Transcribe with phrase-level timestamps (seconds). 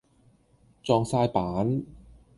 [0.81, 1.83] 撞哂板